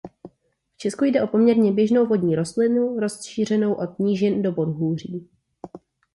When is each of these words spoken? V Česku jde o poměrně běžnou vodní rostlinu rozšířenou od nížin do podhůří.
V 0.73 0.77
Česku 0.77 1.05
jde 1.05 1.21
o 1.23 1.27
poměrně 1.27 1.71
běžnou 1.71 2.05
vodní 2.07 2.35
rostlinu 2.35 2.99
rozšířenou 2.99 3.73
od 3.73 3.99
nížin 3.99 4.41
do 4.41 4.51
podhůří. 4.53 5.29